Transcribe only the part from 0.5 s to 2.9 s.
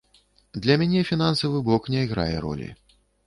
Для мяне фінансавы бок не іграе ролі.